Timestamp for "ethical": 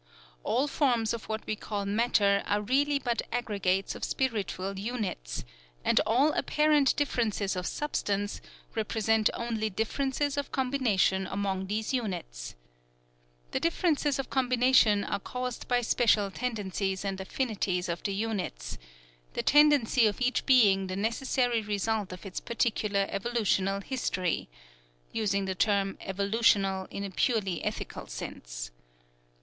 27.63-28.07